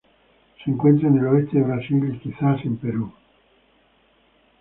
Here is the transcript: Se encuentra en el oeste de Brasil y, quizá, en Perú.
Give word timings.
Se 0.65 0.71
encuentra 0.71 1.09
en 1.09 1.19
el 1.19 1.27
oeste 1.27 1.59
de 1.59 1.63
Brasil 1.63 2.03
y, 2.11 2.17
quizá, 2.17 2.55
en 2.63 2.77
Perú. 2.77 3.13